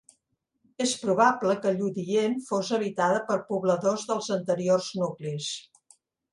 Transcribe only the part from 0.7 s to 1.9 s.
És probable que